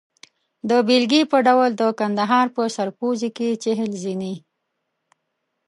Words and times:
د 0.69 0.71
بېلګې 0.87 1.21
په 1.31 1.37
ډول 1.47 1.71
د 1.81 1.83
کندهار 1.99 2.47
په 2.55 2.61
سرپوزي 2.75 3.29
کې 3.37 3.59
چهل 3.63 3.91
زینې. 4.03 4.35